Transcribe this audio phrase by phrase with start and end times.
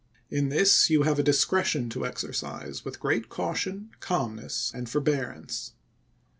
[0.31, 5.73] In this you have a discretion to exercise with great caution, calm ness, and forbearance.